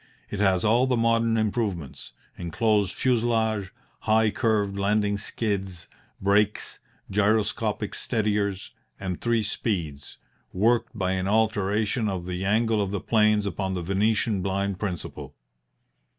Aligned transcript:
It 0.31 0.39
has 0.39 0.65
all 0.65 0.87
the 0.87 0.97
modern 0.97 1.37
improvements 1.37 2.13
enclosed 2.35 2.91
fuselage, 2.91 3.69
high 3.99 4.31
curved 4.31 4.75
landing 4.75 5.15
skids, 5.15 5.85
brakes, 6.19 6.79
gyroscopic 7.11 7.91
steadiers, 7.93 8.71
and 8.99 9.21
three 9.21 9.43
speeds, 9.43 10.17
worked 10.51 10.97
by 10.97 11.11
an 11.11 11.27
alteration 11.27 12.09
of 12.09 12.25
the 12.25 12.43
angle 12.43 12.81
of 12.81 12.89
the 12.89 12.99
planes 12.99 13.45
upon 13.45 13.75
the 13.75 13.83
Venetian 13.83 14.41
blind 14.41 14.79
principle. 14.79 15.35